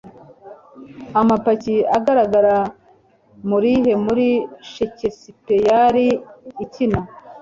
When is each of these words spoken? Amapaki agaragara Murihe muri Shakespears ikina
Amapaki 1.19 1.75
agaragara 1.97 2.55
Murihe 3.49 3.91
muri 4.05 4.27
Shakespears 4.71 6.07
ikina 6.65 6.99